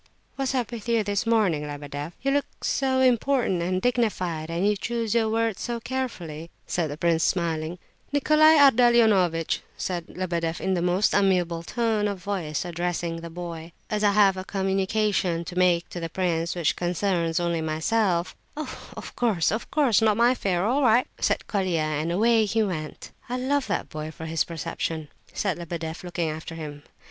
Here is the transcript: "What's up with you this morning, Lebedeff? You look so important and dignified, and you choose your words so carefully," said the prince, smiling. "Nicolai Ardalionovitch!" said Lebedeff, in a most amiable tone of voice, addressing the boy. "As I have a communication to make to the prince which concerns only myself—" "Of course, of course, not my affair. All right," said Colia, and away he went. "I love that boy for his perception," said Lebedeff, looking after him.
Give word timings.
"What's 0.35 0.55
up 0.55 0.71
with 0.71 0.89
you 0.89 1.03
this 1.03 1.27
morning, 1.27 1.61
Lebedeff? 1.67 2.13
You 2.23 2.31
look 2.31 2.63
so 2.63 3.01
important 3.01 3.61
and 3.61 3.79
dignified, 3.79 4.49
and 4.49 4.67
you 4.67 4.75
choose 4.75 5.13
your 5.13 5.29
words 5.29 5.61
so 5.61 5.79
carefully," 5.79 6.49
said 6.65 6.89
the 6.89 6.97
prince, 6.97 7.23
smiling. 7.23 7.77
"Nicolai 8.11 8.55
Ardalionovitch!" 8.57 9.61
said 9.77 10.05
Lebedeff, 10.07 10.59
in 10.59 10.75
a 10.75 10.81
most 10.81 11.13
amiable 11.13 11.61
tone 11.61 12.07
of 12.07 12.17
voice, 12.17 12.65
addressing 12.65 13.17
the 13.17 13.29
boy. 13.29 13.73
"As 13.91 14.03
I 14.03 14.13
have 14.13 14.37
a 14.37 14.43
communication 14.43 15.45
to 15.45 15.55
make 15.55 15.87
to 15.89 15.99
the 15.99 16.09
prince 16.09 16.55
which 16.55 16.75
concerns 16.75 17.39
only 17.39 17.61
myself—" 17.61 18.35
"Of 18.57 19.13
course, 19.15 19.51
of 19.51 19.69
course, 19.69 20.01
not 20.01 20.17
my 20.17 20.31
affair. 20.31 20.65
All 20.65 20.81
right," 20.81 21.05
said 21.19 21.45
Colia, 21.45 21.81
and 21.81 22.11
away 22.11 22.45
he 22.45 22.63
went. 22.63 23.11
"I 23.29 23.37
love 23.37 23.67
that 23.67 23.89
boy 23.89 24.09
for 24.09 24.25
his 24.25 24.45
perception," 24.45 25.09
said 25.31 25.59
Lebedeff, 25.59 26.03
looking 26.03 26.27
after 26.27 26.55
him. 26.55 26.81